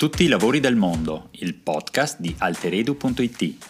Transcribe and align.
Tutti 0.00 0.24
i 0.24 0.28
lavori 0.28 0.60
del 0.60 0.76
mondo, 0.76 1.28
il 1.32 1.54
podcast 1.54 2.20
di 2.20 2.34
alteredu.it. 2.38 3.66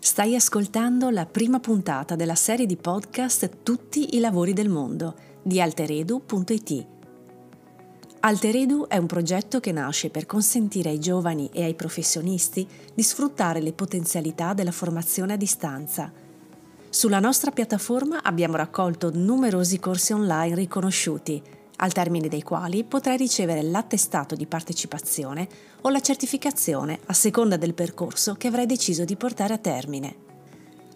Stai 0.00 0.34
ascoltando 0.34 1.10
la 1.10 1.26
prima 1.26 1.60
puntata 1.60 2.16
della 2.16 2.34
serie 2.34 2.64
di 2.64 2.78
podcast 2.78 3.62
Tutti 3.62 4.16
i 4.16 4.18
lavori 4.18 4.54
del 4.54 4.70
mondo 4.70 5.14
di 5.42 5.60
alteredu.it. 5.60 6.86
Alteredu 8.20 8.86
è 8.88 8.96
un 8.96 9.04
progetto 9.04 9.60
che 9.60 9.72
nasce 9.72 10.08
per 10.08 10.24
consentire 10.24 10.88
ai 10.88 11.00
giovani 11.00 11.50
e 11.52 11.62
ai 11.62 11.74
professionisti 11.74 12.66
di 12.94 13.02
sfruttare 13.02 13.60
le 13.60 13.74
potenzialità 13.74 14.54
della 14.54 14.72
formazione 14.72 15.34
a 15.34 15.36
distanza. 15.36 16.10
Sulla 16.88 17.20
nostra 17.20 17.50
piattaforma 17.50 18.22
abbiamo 18.22 18.56
raccolto 18.56 19.10
numerosi 19.12 19.78
corsi 19.78 20.14
online 20.14 20.54
riconosciuti 20.54 21.42
al 21.76 21.92
termine 21.92 22.28
dei 22.28 22.42
quali 22.42 22.84
potrai 22.84 23.16
ricevere 23.16 23.62
l'attestato 23.62 24.34
di 24.34 24.46
partecipazione 24.46 25.48
o 25.82 25.90
la 25.90 26.00
certificazione 26.00 27.00
a 27.06 27.12
seconda 27.12 27.56
del 27.56 27.74
percorso 27.74 28.34
che 28.34 28.48
avrai 28.48 28.66
deciso 28.66 29.04
di 29.04 29.16
portare 29.16 29.54
a 29.54 29.58
termine. 29.58 30.24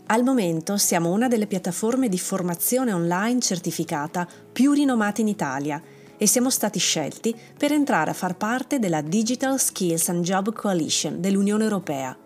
Al 0.06 0.24
momento 0.24 0.76
siamo 0.76 1.12
una 1.12 1.28
delle 1.28 1.46
piattaforme 1.46 2.08
di 2.08 2.18
formazione 2.18 2.92
online 2.92 3.40
certificata 3.40 4.26
più 4.52 4.72
rinomate 4.72 5.20
in 5.20 5.28
Italia 5.28 5.80
e 6.16 6.26
siamo 6.26 6.50
stati 6.50 6.78
scelti 6.78 7.34
per 7.56 7.72
entrare 7.72 8.10
a 8.10 8.14
far 8.14 8.36
parte 8.36 8.78
della 8.78 9.02
Digital 9.02 9.58
Skills 9.60 10.08
and 10.08 10.24
Job 10.24 10.52
Coalition 10.52 11.20
dell'Unione 11.20 11.62
Europea 11.62 12.16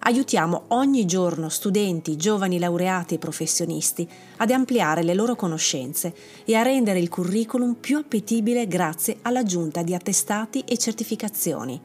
aiutiamo 0.00 0.64
ogni 0.68 1.04
giorno 1.04 1.48
studenti, 1.48 2.16
giovani 2.16 2.58
laureati 2.58 3.14
e 3.14 3.18
professionisti 3.18 4.08
ad 4.36 4.50
ampliare 4.50 5.02
le 5.02 5.14
loro 5.14 5.34
conoscenze 5.36 6.14
e 6.44 6.54
a 6.54 6.62
rendere 6.62 6.98
il 6.98 7.08
curriculum 7.08 7.74
più 7.74 7.98
appetibile 7.98 8.66
grazie 8.66 9.18
all'aggiunta 9.22 9.82
di 9.82 9.94
attestati 9.94 10.60
e 10.60 10.78
certificazioni. 10.78 11.80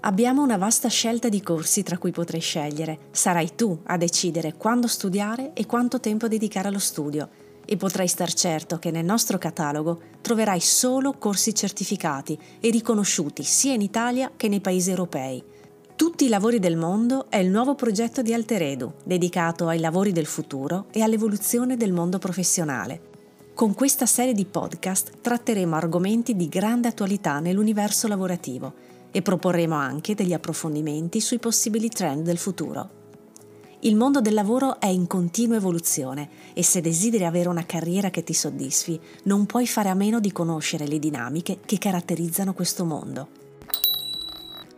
Abbiamo 0.00 0.42
una 0.42 0.56
vasta 0.56 0.88
scelta 0.88 1.28
di 1.28 1.42
corsi 1.42 1.82
tra 1.82 1.98
cui 1.98 2.12
potrai 2.12 2.40
scegliere. 2.40 2.98
Sarai 3.10 3.54
tu 3.56 3.80
a 3.86 3.96
decidere 3.96 4.54
quando 4.54 4.86
studiare 4.86 5.52
e 5.52 5.66
quanto 5.66 5.98
tempo 5.98 6.28
dedicare 6.28 6.68
allo 6.68 6.78
studio 6.78 7.28
e 7.64 7.76
potrai 7.76 8.06
star 8.06 8.32
certo 8.32 8.78
che 8.78 8.92
nel 8.92 9.04
nostro 9.04 9.38
catalogo 9.38 10.00
troverai 10.20 10.60
solo 10.60 11.14
corsi 11.18 11.52
certificati 11.52 12.38
e 12.60 12.70
riconosciuti 12.70 13.42
sia 13.42 13.72
in 13.72 13.80
Italia 13.80 14.30
che 14.36 14.48
nei 14.48 14.60
paesi 14.60 14.90
europei 14.90 15.42
tutti 15.96 16.26
i 16.26 16.28
lavori 16.28 16.58
del 16.58 16.76
mondo 16.76 17.30
è 17.30 17.38
il 17.38 17.48
nuovo 17.48 17.74
progetto 17.74 18.20
di 18.20 18.34
Alteredu, 18.34 18.92
dedicato 19.02 19.66
ai 19.66 19.78
lavori 19.78 20.12
del 20.12 20.26
futuro 20.26 20.88
e 20.92 21.00
all'evoluzione 21.00 21.78
del 21.78 21.90
mondo 21.90 22.18
professionale. 22.18 23.00
Con 23.54 23.72
questa 23.72 24.04
serie 24.04 24.34
di 24.34 24.44
podcast 24.44 25.20
tratteremo 25.22 25.74
argomenti 25.74 26.36
di 26.36 26.50
grande 26.50 26.88
attualità 26.88 27.40
nell'universo 27.40 28.08
lavorativo 28.08 28.74
e 29.10 29.22
proporremo 29.22 29.74
anche 29.74 30.14
degli 30.14 30.34
approfondimenti 30.34 31.18
sui 31.18 31.38
possibili 31.38 31.88
trend 31.88 32.24
del 32.26 32.36
futuro. 32.36 32.90
Il 33.80 33.96
mondo 33.96 34.20
del 34.20 34.34
lavoro 34.34 34.78
è 34.78 34.88
in 34.88 35.06
continua 35.06 35.56
evoluzione 35.56 36.28
e 36.52 36.62
se 36.62 36.82
desideri 36.82 37.24
avere 37.24 37.48
una 37.48 37.64
carriera 37.64 38.10
che 38.10 38.22
ti 38.22 38.34
soddisfi, 38.34 39.00
non 39.22 39.46
puoi 39.46 39.66
fare 39.66 39.88
a 39.88 39.94
meno 39.94 40.20
di 40.20 40.30
conoscere 40.30 40.86
le 40.86 40.98
dinamiche 40.98 41.60
che 41.64 41.78
caratterizzano 41.78 42.52
questo 42.52 42.84
mondo. 42.84 43.44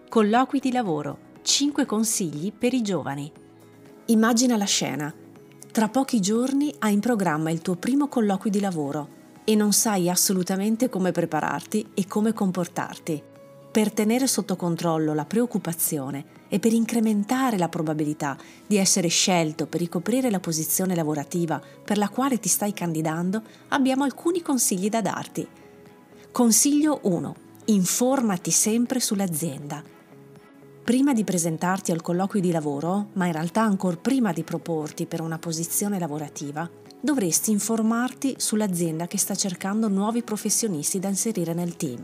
Colloqui 0.08 0.58
di 0.58 0.72
lavoro. 0.72 1.18
5 1.42 1.84
consigli 1.84 2.50
per 2.50 2.72
i 2.72 2.80
giovani. 2.80 3.30
Immagina 4.06 4.56
la 4.56 4.64
scena. 4.64 5.12
Tra 5.70 5.88
pochi 5.88 6.18
giorni 6.18 6.74
hai 6.78 6.94
in 6.94 7.00
programma 7.00 7.50
il 7.50 7.60
tuo 7.60 7.74
primo 7.74 8.08
colloquio 8.08 8.50
di 8.50 8.58
lavoro 8.58 9.08
e 9.44 9.54
non 9.54 9.72
sai 9.72 10.08
assolutamente 10.08 10.88
come 10.88 11.12
prepararti 11.12 11.90
e 11.92 12.06
come 12.06 12.32
comportarti. 12.32 13.22
Per 13.70 13.92
tenere 13.92 14.26
sotto 14.26 14.56
controllo 14.56 15.12
la 15.12 15.26
preoccupazione 15.26 16.24
e 16.48 16.58
per 16.58 16.72
incrementare 16.72 17.58
la 17.58 17.68
probabilità 17.68 18.34
di 18.66 18.78
essere 18.78 19.08
scelto 19.08 19.66
per 19.66 19.80
ricoprire 19.80 20.30
la 20.30 20.40
posizione 20.40 20.94
lavorativa 20.94 21.60
per 21.84 21.98
la 21.98 22.08
quale 22.08 22.40
ti 22.40 22.48
stai 22.48 22.72
candidando, 22.72 23.42
abbiamo 23.68 24.04
alcuni 24.04 24.40
consigli 24.40 24.88
da 24.88 25.02
darti. 25.02 25.46
Consiglio 26.32 27.00
1. 27.02 27.34
Informati 27.66 28.50
sempre 28.50 29.00
sull'azienda 29.00 29.96
prima 30.88 31.12
di 31.12 31.22
presentarti 31.22 31.92
al 31.92 32.00
colloquio 32.00 32.40
di 32.40 32.50
lavoro, 32.50 33.08
ma 33.12 33.26
in 33.26 33.32
realtà 33.32 33.60
ancora 33.60 33.98
prima 33.98 34.32
di 34.32 34.42
proporti 34.42 35.04
per 35.04 35.20
una 35.20 35.38
posizione 35.38 35.98
lavorativa, 35.98 36.66
dovresti 36.98 37.50
informarti 37.50 38.36
sull'azienda 38.38 39.06
che 39.06 39.18
sta 39.18 39.34
cercando 39.34 39.88
nuovi 39.88 40.22
professionisti 40.22 40.98
da 40.98 41.08
inserire 41.08 41.52
nel 41.52 41.76
team. 41.76 42.02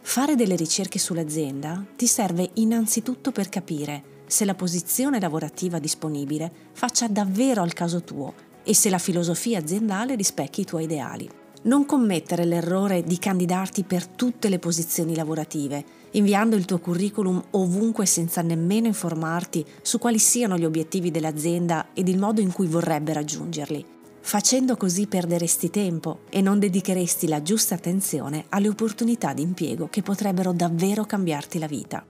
Fare 0.00 0.36
delle 0.36 0.54
ricerche 0.54 1.00
sull'azienda 1.00 1.84
ti 1.96 2.06
serve 2.06 2.50
innanzitutto 2.54 3.32
per 3.32 3.48
capire 3.48 4.22
se 4.28 4.44
la 4.44 4.54
posizione 4.54 5.18
lavorativa 5.18 5.80
disponibile 5.80 6.52
faccia 6.70 7.08
davvero 7.08 7.62
al 7.62 7.72
caso 7.72 8.04
tuo 8.04 8.32
e 8.62 8.76
se 8.76 8.90
la 8.90 8.98
filosofia 8.98 9.58
aziendale 9.58 10.14
rispecchi 10.14 10.60
i 10.60 10.64
tuoi 10.64 10.84
ideali. 10.84 11.28
Non 11.62 11.84
commettere 11.84 12.44
l'errore 12.44 13.02
di 13.02 13.18
candidarti 13.18 13.82
per 13.82 14.06
tutte 14.06 14.48
le 14.48 14.60
posizioni 14.60 15.16
lavorative, 15.16 15.84
inviando 16.12 16.56
il 16.56 16.64
tuo 16.64 16.78
curriculum 16.78 17.42
ovunque 17.50 18.06
senza 18.06 18.42
nemmeno 18.42 18.86
informarti 18.86 19.64
su 19.82 19.98
quali 19.98 20.18
siano 20.18 20.56
gli 20.56 20.64
obiettivi 20.64 21.10
dell'azienda 21.10 21.88
ed 21.94 22.08
il 22.08 22.18
modo 22.18 22.40
in 22.40 22.52
cui 22.52 22.66
vorrebbe 22.66 23.12
raggiungerli. 23.12 23.84
Facendo 24.22 24.76
così 24.76 25.06
perderesti 25.06 25.70
tempo 25.70 26.20
e 26.28 26.40
non 26.40 26.58
dedicheresti 26.58 27.26
la 27.26 27.42
giusta 27.42 27.74
attenzione 27.74 28.44
alle 28.50 28.68
opportunità 28.68 29.32
di 29.32 29.42
impiego 29.42 29.88
che 29.88 30.02
potrebbero 30.02 30.52
davvero 30.52 31.04
cambiarti 31.04 31.58
la 31.58 31.66
vita. 31.66 32.04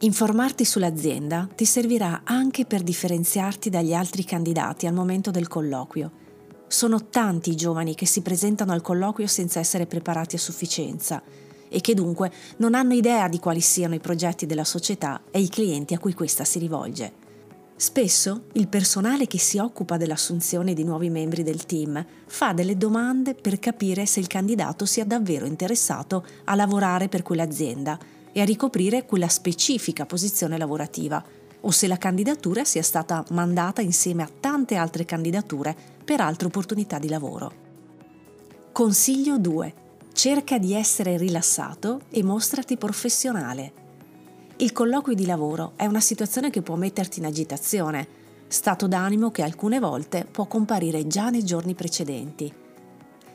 Informarti 0.00 0.64
sull'azienda 0.64 1.48
ti 1.54 1.64
servirà 1.64 2.22
anche 2.24 2.64
per 2.64 2.82
differenziarti 2.82 3.70
dagli 3.70 3.94
altri 3.94 4.24
candidati 4.24 4.86
al 4.86 4.94
momento 4.94 5.30
del 5.30 5.48
colloquio 5.48 6.24
sono 6.68 7.08
tanti 7.08 7.50
i 7.50 7.56
giovani 7.56 7.94
che 7.94 8.06
si 8.06 8.22
presentano 8.22 8.72
al 8.72 8.82
colloquio 8.82 9.28
senza 9.28 9.60
essere 9.60 9.86
preparati 9.86 10.34
a 10.34 10.38
sufficienza 10.38 11.22
e 11.76 11.82
che 11.82 11.92
dunque 11.92 12.32
non 12.56 12.72
hanno 12.72 12.94
idea 12.94 13.28
di 13.28 13.38
quali 13.38 13.60
siano 13.60 13.94
i 13.94 14.00
progetti 14.00 14.46
della 14.46 14.64
società 14.64 15.24
e 15.30 15.40
i 15.40 15.50
clienti 15.50 15.92
a 15.92 15.98
cui 15.98 16.14
questa 16.14 16.42
si 16.42 16.58
rivolge. 16.58 17.12
Spesso 17.76 18.44
il 18.52 18.66
personale 18.68 19.26
che 19.26 19.38
si 19.38 19.58
occupa 19.58 19.98
dell'assunzione 19.98 20.72
di 20.72 20.84
nuovi 20.84 21.10
membri 21.10 21.42
del 21.42 21.66
team 21.66 22.02
fa 22.24 22.54
delle 22.54 22.78
domande 22.78 23.34
per 23.34 23.58
capire 23.58 24.06
se 24.06 24.20
il 24.20 24.26
candidato 24.26 24.86
sia 24.86 25.04
davvero 25.04 25.44
interessato 25.44 26.24
a 26.44 26.54
lavorare 26.54 27.08
per 27.08 27.20
quell'azienda 27.20 27.98
e 28.32 28.40
a 28.40 28.46
ricoprire 28.46 29.04
quella 29.04 29.28
specifica 29.28 30.06
posizione 30.06 30.56
lavorativa 30.56 31.22
o 31.60 31.70
se 31.70 31.86
la 31.86 31.98
candidatura 31.98 32.64
sia 32.64 32.82
stata 32.82 33.22
mandata 33.32 33.82
insieme 33.82 34.22
a 34.22 34.30
tante 34.40 34.76
altre 34.76 35.04
candidature 35.04 35.76
per 36.02 36.22
altre 36.22 36.46
opportunità 36.46 36.98
di 36.98 37.10
lavoro. 37.10 37.52
Consiglio 38.72 39.36
2. 39.36 39.84
Cerca 40.16 40.56
di 40.56 40.72
essere 40.72 41.18
rilassato 41.18 42.00
e 42.08 42.22
mostrati 42.22 42.78
professionale. 42.78 43.72
Il 44.56 44.72
colloquio 44.72 45.14
di 45.14 45.26
lavoro 45.26 45.74
è 45.76 45.84
una 45.84 46.00
situazione 46.00 46.48
che 46.48 46.62
può 46.62 46.74
metterti 46.74 47.18
in 47.18 47.26
agitazione, 47.26 48.08
stato 48.48 48.88
d'animo 48.88 49.30
che 49.30 49.42
alcune 49.42 49.78
volte 49.78 50.24
può 50.24 50.46
comparire 50.46 51.06
già 51.06 51.28
nei 51.28 51.44
giorni 51.44 51.74
precedenti. 51.74 52.50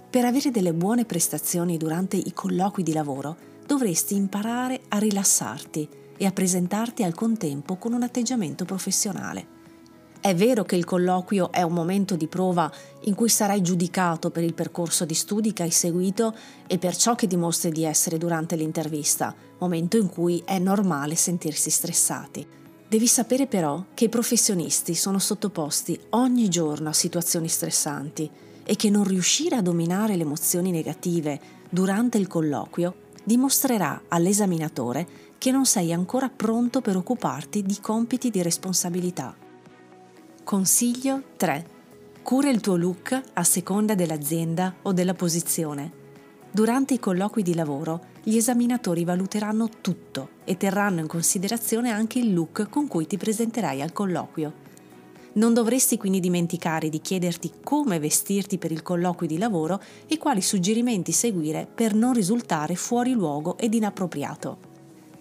Per 0.10 0.26
avere 0.26 0.50
delle 0.50 0.74
buone 0.74 1.06
prestazioni 1.06 1.78
durante 1.78 2.18
i 2.18 2.34
colloqui 2.34 2.82
di 2.82 2.94
lavoro 2.94 3.38
dovresti 3.64 4.16
imparare 4.16 4.82
a 4.88 4.98
rilassarti 4.98 5.88
e 6.18 6.26
a 6.26 6.32
presentarti 6.32 7.04
al 7.04 7.14
contempo 7.14 7.76
con 7.76 7.94
un 7.94 8.02
atteggiamento 8.02 8.66
professionale. 8.66 9.51
È 10.22 10.36
vero 10.36 10.64
che 10.64 10.76
il 10.76 10.86
colloquio 10.86 11.52
è 11.52 11.64
un 11.64 11.74
momento 11.74 12.16
di 12.16 12.28
prova 12.28 12.72
in 13.06 13.16
cui 13.16 13.28
sarai 13.28 13.64
giudicato 13.64 14.30
per 14.30 14.44
il 14.44 14.54
percorso 14.54 15.04
di 15.04 15.16
studi 15.16 15.52
che 15.52 15.64
hai 15.64 15.72
seguito 15.72 16.36
e 16.68 16.78
per 16.78 16.96
ciò 16.96 17.16
che 17.16 17.26
dimostri 17.26 17.72
di 17.72 17.86
essere 17.86 18.20
durante 18.20 18.56
l'intervista, 18.56 19.34
momento 19.58 19.98
in 19.98 20.10
cui 20.10 20.40
è 20.46 20.60
normale 20.60 21.16
sentirsi 21.16 21.72
stressati. 21.72 22.46
Devi 22.88 23.08
sapere 23.08 23.48
però 23.48 23.86
che 23.96 24.06
i 24.06 24.10
professionisti 24.10 24.94
sono 24.94 25.18
sottoposti 25.18 26.00
ogni 26.12 26.50
giorno 26.50 26.90
a 26.90 26.94
situazioni 26.94 27.48
stressanti 27.48 28.30
e 28.64 28.76
che 28.76 28.92
non 28.92 29.06
riuscire 29.06 29.56
a 29.56 29.64
dominare 29.64 30.16
le 30.16 30.22
emozioni 30.22 30.70
negative 30.70 31.40
durante 31.68 32.20
il 32.20 32.28
colloquio 32.28 32.94
dimostrerà 33.24 34.04
all'esaminatore 34.08 35.08
che 35.40 35.50
non 35.50 35.66
sei 35.66 35.92
ancora 35.92 36.30
pronto 36.30 36.80
per 36.80 36.96
occuparti 36.96 37.64
di 37.64 37.80
compiti 37.82 38.30
di 38.30 38.44
responsabilità. 38.44 39.41
Consiglio 40.44 41.22
3. 41.38 41.66
Cura 42.24 42.50
il 42.50 42.60
tuo 42.62 42.76
look 42.76 43.22
a 43.34 43.44
seconda 43.44 43.96
dell'azienda 43.96 44.76
o 44.82 44.92
della 44.92 45.14
posizione. 45.14 46.00
Durante 46.52 46.96
i 46.96 47.00
colloqui 47.00 47.44
di 47.44 47.54
lavoro, 47.54 48.08
gli 48.24 48.36
esaminatori 48.36 49.06
valuteranno 49.06 49.70
tutto 49.80 50.30
e 50.44 50.58
terranno 50.58 51.00
in 51.00 51.08
considerazione 51.08 51.92
anche 51.92 52.20
il 52.20 52.34
look 52.34 52.70
con 52.70 52.88
cui 52.88 53.08
ti 53.08 53.18
presenterai 53.18 53.82
al 53.82 53.94
colloquio. 53.94 54.54
Non 55.34 55.54
dovresti 55.54 55.98
quindi 55.98 56.20
dimenticare 56.20 56.90
di 56.90 57.00
chiederti 57.00 57.52
come 57.64 58.00
vestirti 58.00 58.58
per 58.58 58.72
il 58.72 58.82
colloquio 58.82 59.30
di 59.30 59.38
lavoro 59.38 59.80
e 60.08 60.18
quali 60.18 60.42
suggerimenti 60.42 61.14
seguire 61.14 61.66
per 61.74 61.94
non 61.94 62.14
risultare 62.14 62.76
fuori 62.76 63.14
luogo 63.14 63.58
ed 63.58 63.74
inappropriato. 63.74 64.71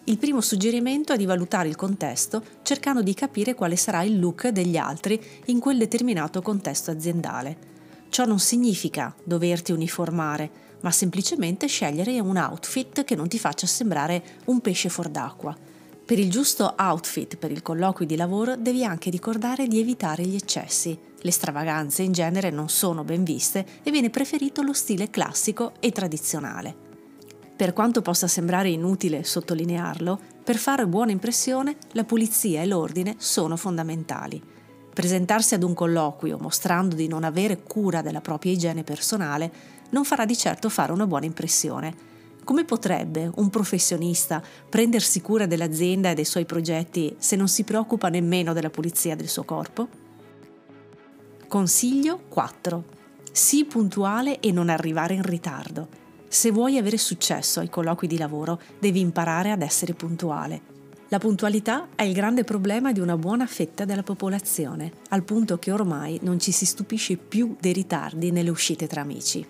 Il 0.05 0.19
primo 0.19 0.41
suggerimento 0.41 1.13
è 1.13 1.17
di 1.17 1.27
valutare 1.27 1.69
il 1.69 1.77
contesto 1.77 2.43
cercando 2.63 3.03
di 3.03 3.15
capire 3.15 3.55
quale 3.55 3.77
sarà 3.77 4.03
il 4.03 4.19
look 4.19 4.49
degli 4.49 4.77
altri 4.77 5.23
in 5.47 5.61
quel 5.61 5.79
determinato 5.79 6.41
contesto 6.41 6.91
aziendale. 6.91 7.69
Ciò 8.09 8.25
non 8.25 8.39
significa 8.39 9.15
doverti 9.23 9.73
uniformare, 9.73 10.51
ma 10.81 10.91
semplicemente 10.91 11.67
scegliere 11.67 12.19
un 12.19 12.37
outfit 12.37 13.05
che 13.05 13.15
non 13.15 13.29
ti 13.29 13.39
faccia 13.39 13.67
sembrare 13.67 14.23
un 14.47 14.61
pesce 14.61 14.89
fuor 14.89 15.11
d'acqua. 15.11 15.57
Per 16.05 16.19
il 16.19 16.31
giusto 16.31 16.75
outfit 16.77 17.37
per 17.37 17.53
il 17.53 17.63
colloquio 17.63 18.07
di 18.07 18.17
lavoro 18.17 18.57
devi 18.57 18.85
anche 18.85 19.11
ricordare 19.11 19.69
di 19.69 19.79
evitare 19.79 20.25
gli 20.25 20.35
eccessi. 20.35 20.99
Le 21.21 21.31
stravaganze 21.31 22.03
in 22.03 22.13
genere 22.13 22.51
non 22.51 22.69
sono 22.69 23.05
ben 23.05 23.23
viste 23.23 23.65
e 23.83 23.91
viene 23.91 24.11
preferito 24.11 24.63
lo 24.63 24.73
stile 24.73 25.11
classico 25.11 25.75
e 25.79 25.93
tradizionale. 25.93 26.90
Per 27.61 27.75
quanto 27.75 28.01
possa 28.01 28.27
sembrare 28.27 28.71
inutile 28.71 29.23
sottolinearlo, 29.23 30.19
per 30.43 30.57
fare 30.57 30.87
buona 30.87 31.11
impressione 31.11 31.77
la 31.91 32.05
pulizia 32.05 32.63
e 32.63 32.67
l'ordine 32.67 33.17
sono 33.19 33.55
fondamentali. 33.55 34.43
Presentarsi 34.95 35.53
ad 35.53 35.63
un 35.63 35.75
colloquio 35.75 36.39
mostrando 36.39 36.95
di 36.95 37.07
non 37.07 37.23
avere 37.23 37.63
cura 37.63 38.01
della 38.01 38.23
propria 38.23 38.53
igiene 38.53 38.83
personale 38.83 39.53
non 39.91 40.07
farà 40.07 40.25
di 40.25 40.39
certo 40.39 40.71
fare 40.71 40.93
una 40.93 41.07
buona 41.07 41.27
impressione 41.27 41.95
come 42.45 42.65
potrebbe 42.65 43.31
un 43.35 43.51
professionista 43.51 44.43
prendersi 44.71 45.21
cura 45.21 45.45
dell'azienda 45.45 46.09
e 46.09 46.15
dei 46.15 46.25
suoi 46.25 46.47
progetti 46.47 47.15
se 47.19 47.37
non 47.37 47.47
si 47.47 47.65
preoccupa 47.65 48.09
nemmeno 48.09 48.55
della 48.55 48.71
pulizia 48.71 49.15
del 49.15 49.29
suo 49.29 49.45
corpo? 49.45 49.87
Consiglio 51.47 52.23
4. 52.27 52.85
Sii 53.31 53.67
puntuale 53.67 54.41
e 54.41 54.51
non 54.51 54.71
arrivare 54.71 55.13
in 55.13 55.23
ritardo. 55.23 56.00
Se 56.33 56.53
vuoi 56.53 56.79
avere 56.79 56.97
successo 56.97 57.59
ai 57.59 57.69
colloqui 57.69 58.07
di 58.07 58.17
lavoro, 58.17 58.61
devi 58.79 59.01
imparare 59.01 59.51
ad 59.51 59.63
essere 59.63 59.95
puntuale. 59.95 60.61
La 61.09 61.19
puntualità 61.19 61.89
è 61.97 62.05
il 62.05 62.15
grande 62.15 62.45
problema 62.45 62.93
di 62.93 63.01
una 63.01 63.17
buona 63.17 63.47
fetta 63.47 63.85
della 63.85 64.05
popolazione, 64.05 64.93
al 65.09 65.25
punto 65.25 65.59
che 65.59 65.73
ormai 65.73 66.21
non 66.23 66.39
ci 66.39 66.53
si 66.53 66.67
stupisce 66.67 67.17
più 67.17 67.57
dei 67.59 67.73
ritardi 67.73 68.31
nelle 68.31 68.49
uscite 68.49 68.87
tra 68.87 69.01
amici. 69.01 69.45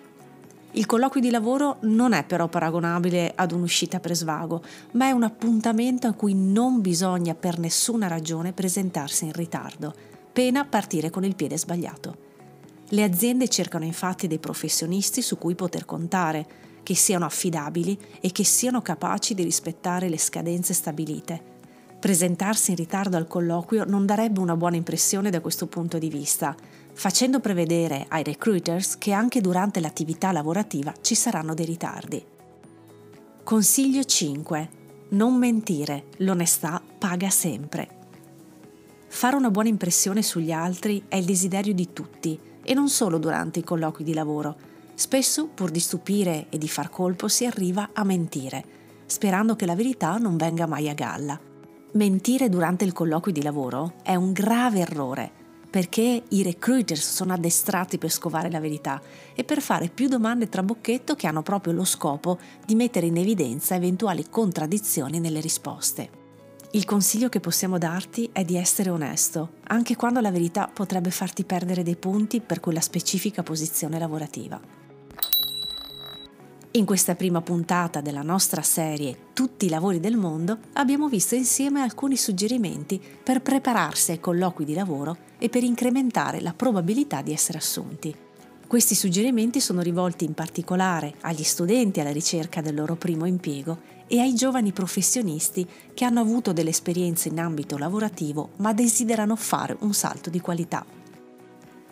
Il 0.71 0.87
colloquio 0.87 1.21
di 1.21 1.29
lavoro 1.29 1.77
non 1.81 2.13
è 2.13 2.23
però 2.23 2.47
paragonabile 2.47 3.31
ad 3.35 3.51
un'uscita 3.51 3.99
per 3.99 4.15
svago, 4.15 4.63
ma 4.93 5.05
è 5.05 5.11
un 5.11 5.21
appuntamento 5.21 6.07
a 6.07 6.13
cui 6.13 6.33
non 6.33 6.81
bisogna 6.81 7.35
per 7.35 7.59
nessuna 7.59 8.07
ragione 8.07 8.53
presentarsi 8.53 9.25
in 9.25 9.33
ritardo, 9.33 9.93
pena 10.33 10.65
partire 10.65 11.11
con 11.11 11.23
il 11.23 11.35
piede 11.35 11.59
sbagliato. 11.59 12.29
Le 12.89 13.03
aziende 13.03 13.47
cercano 13.47 13.85
infatti 13.85 14.25
dei 14.25 14.39
professionisti 14.39 15.21
su 15.21 15.37
cui 15.37 15.53
poter 15.53 15.85
contare, 15.85 16.69
che 16.83 16.95
siano 16.95 17.25
affidabili 17.25 17.97
e 18.19 18.31
che 18.31 18.43
siano 18.43 18.81
capaci 18.81 19.33
di 19.33 19.43
rispettare 19.43 20.09
le 20.09 20.17
scadenze 20.17 20.73
stabilite. 20.73 21.49
Presentarsi 21.99 22.71
in 22.71 22.77
ritardo 22.77 23.15
al 23.17 23.27
colloquio 23.27 23.83
non 23.85 24.05
darebbe 24.05 24.39
una 24.39 24.55
buona 24.57 24.75
impressione 24.75 25.29
da 25.29 25.39
questo 25.39 25.67
punto 25.67 25.99
di 25.99 26.09
vista, 26.09 26.55
facendo 26.93 27.39
prevedere 27.39 28.05
ai 28.09 28.23
recruiters 28.23 28.97
che 28.97 29.11
anche 29.11 29.39
durante 29.39 29.79
l'attività 29.79 30.31
lavorativa 30.31 30.93
ci 31.01 31.13
saranno 31.13 31.53
dei 31.53 31.65
ritardi. 31.65 32.25
Consiglio 33.43 34.03
5. 34.03 34.69
Non 35.09 35.35
mentire, 35.35 36.05
l'onestà 36.17 36.81
paga 36.97 37.29
sempre. 37.29 37.99
Fare 39.07 39.35
una 39.35 39.51
buona 39.51 39.69
impressione 39.69 40.23
sugli 40.23 40.51
altri 40.51 41.03
è 41.07 41.17
il 41.17 41.25
desiderio 41.25 41.73
di 41.73 41.91
tutti 41.91 42.39
e 42.63 42.73
non 42.73 42.87
solo 42.87 43.17
durante 43.17 43.59
i 43.59 43.63
colloqui 43.63 44.03
di 44.03 44.13
lavoro. 44.13 44.55
Spesso, 45.01 45.47
pur 45.47 45.71
di 45.71 45.79
stupire 45.79 46.45
e 46.51 46.59
di 46.59 46.67
far 46.67 46.91
colpo, 46.91 47.27
si 47.27 47.47
arriva 47.47 47.89
a 47.91 48.03
mentire, 48.03 48.63
sperando 49.07 49.55
che 49.55 49.65
la 49.65 49.73
verità 49.73 50.17
non 50.17 50.37
venga 50.37 50.67
mai 50.67 50.89
a 50.89 50.93
galla. 50.93 51.39
Mentire 51.93 52.49
durante 52.49 52.85
il 52.85 52.93
colloquio 52.93 53.33
di 53.33 53.41
lavoro 53.41 53.95
è 54.03 54.13
un 54.13 54.31
grave 54.31 54.81
errore 54.81 55.31
perché 55.71 56.21
i 56.29 56.43
recruiters 56.43 57.15
sono 57.15 57.33
addestrati 57.33 57.97
per 57.97 58.11
scovare 58.11 58.51
la 58.51 58.59
verità 58.59 59.01
e 59.33 59.43
per 59.43 59.59
fare 59.59 59.89
più 59.89 60.07
domande 60.07 60.49
trabocchetto 60.49 61.15
che 61.15 61.25
hanno 61.25 61.41
proprio 61.41 61.73
lo 61.73 61.83
scopo 61.83 62.37
di 62.63 62.75
mettere 62.75 63.07
in 63.07 63.17
evidenza 63.17 63.73
eventuali 63.73 64.29
contraddizioni 64.29 65.19
nelle 65.19 65.39
risposte. 65.39 66.09
Il 66.73 66.85
consiglio 66.85 67.27
che 67.27 67.39
possiamo 67.39 67.79
darti 67.79 68.29
è 68.31 68.43
di 68.43 68.55
essere 68.55 68.91
onesto, 68.91 69.53
anche 69.63 69.95
quando 69.95 70.19
la 70.19 70.29
verità 70.29 70.69
potrebbe 70.71 71.09
farti 71.09 71.43
perdere 71.43 71.81
dei 71.81 71.95
punti 71.95 72.39
per 72.39 72.59
quella 72.59 72.81
specifica 72.81 73.41
posizione 73.41 73.97
lavorativa. 73.97 74.81
In 76.73 76.85
questa 76.85 77.15
prima 77.15 77.41
puntata 77.41 77.99
della 77.99 78.21
nostra 78.21 78.61
serie 78.61 79.27
Tutti 79.33 79.65
i 79.65 79.69
lavori 79.69 79.99
del 79.99 80.15
mondo 80.15 80.57
abbiamo 80.73 81.09
visto 81.09 81.35
insieme 81.35 81.81
alcuni 81.81 82.15
suggerimenti 82.15 82.97
per 83.21 83.41
prepararsi 83.41 84.11
ai 84.11 84.21
colloqui 84.21 84.63
di 84.63 84.73
lavoro 84.73 85.17
e 85.37 85.49
per 85.49 85.63
incrementare 85.63 86.39
la 86.39 86.53
probabilità 86.53 87.21
di 87.21 87.33
essere 87.33 87.57
assunti. 87.57 88.15
Questi 88.65 88.95
suggerimenti 88.95 89.59
sono 89.59 89.81
rivolti 89.81 90.23
in 90.23 90.33
particolare 90.33 91.15
agli 91.21 91.43
studenti 91.43 91.99
alla 91.99 92.13
ricerca 92.13 92.61
del 92.61 92.75
loro 92.75 92.95
primo 92.95 93.25
impiego 93.25 93.79
e 94.07 94.21
ai 94.21 94.33
giovani 94.33 94.71
professionisti 94.71 95.67
che 95.93 96.05
hanno 96.05 96.21
avuto 96.21 96.53
delle 96.53 96.69
esperienze 96.69 97.27
in 97.27 97.39
ambito 97.41 97.77
lavorativo 97.77 98.51
ma 98.57 98.71
desiderano 98.71 99.35
fare 99.35 99.75
un 99.81 99.93
salto 99.93 100.29
di 100.29 100.39
qualità. 100.39 100.85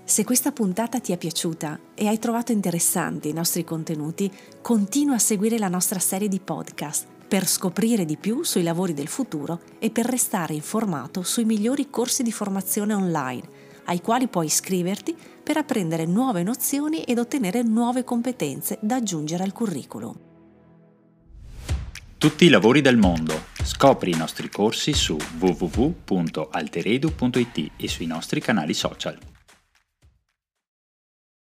Se 0.09 0.23
questa 0.23 0.51
puntata 0.51 0.99
ti 0.99 1.11
è 1.11 1.19
piaciuta 1.19 1.79
e 1.93 2.07
hai 2.07 2.17
trovato 2.17 2.51
interessanti 2.51 3.29
i 3.29 3.33
nostri 3.33 3.63
contenuti, 3.63 4.31
continua 4.59 5.13
a 5.13 5.19
seguire 5.19 5.59
la 5.59 5.67
nostra 5.67 5.99
serie 5.99 6.27
di 6.27 6.39
podcast 6.39 7.05
per 7.27 7.45
scoprire 7.45 8.05
di 8.05 8.17
più 8.17 8.41
sui 8.41 8.63
lavori 8.63 8.95
del 8.95 9.07
futuro 9.07 9.61
e 9.77 9.91
per 9.91 10.07
restare 10.07 10.55
informato 10.55 11.21
sui 11.21 11.45
migliori 11.45 11.91
corsi 11.91 12.23
di 12.23 12.31
formazione 12.31 12.95
online, 12.95 13.47
ai 13.85 14.01
quali 14.01 14.27
puoi 14.27 14.47
iscriverti 14.47 15.15
per 15.43 15.57
apprendere 15.57 16.07
nuove 16.07 16.41
nozioni 16.41 17.03
ed 17.03 17.19
ottenere 17.19 17.61
nuove 17.61 18.03
competenze 18.03 18.79
da 18.81 18.95
aggiungere 18.95 19.43
al 19.43 19.53
curriculum. 19.53 20.17
Tutti 22.17 22.45
i 22.45 22.49
lavori 22.49 22.81
del 22.81 22.97
mondo. 22.97 23.43
Scopri 23.63 24.09
i 24.09 24.17
nostri 24.17 24.49
corsi 24.49 24.91
su 24.91 25.15
www.alteredu.it 25.37 27.71
e 27.77 27.87
sui 27.87 28.07
nostri 28.07 28.41
canali 28.41 28.73
social. 28.73 29.37